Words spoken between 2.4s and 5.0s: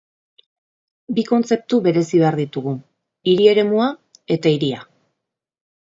ditugu: hiri-eremua eta hiria.